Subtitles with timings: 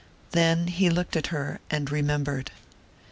[0.31, 2.49] Then he looked at her and remembered.